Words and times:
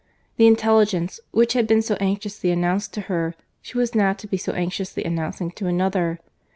The 0.37 0.47
intelligence, 0.47 1.19
which 1.29 1.53
had 1.53 1.67
been 1.67 1.83
so 1.83 1.93
anxiously 1.99 2.49
announced 2.49 2.91
to 2.95 3.01
her, 3.01 3.35
she 3.61 3.77
was 3.77 3.93
now 3.93 4.13
to 4.13 4.25
be 4.25 4.41
anxiously 4.47 5.03
announcing 5.03 5.51
to 5.51 5.67
another. 5.67 6.19